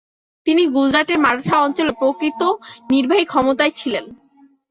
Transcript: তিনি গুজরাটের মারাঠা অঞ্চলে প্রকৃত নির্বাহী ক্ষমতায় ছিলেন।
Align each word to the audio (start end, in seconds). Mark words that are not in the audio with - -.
তিনি 0.47 0.63
গুজরাটের 0.67 1.19
মারাঠা 1.19 1.55
অঞ্চলে 1.61 1.91
প্রকৃত 1.93 2.41
নির্বাহী 2.89 3.25
ক্ষমতায় 3.25 3.73
ছিলেন। 3.75 4.05